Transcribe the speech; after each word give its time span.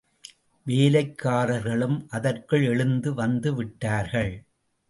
வேலைக்காரர்களும் 0.65 2.05
அதற்குள் 2.09 2.63
எழுந்து 2.63 3.13
வந்துவிட்டார்கள். 3.13 4.33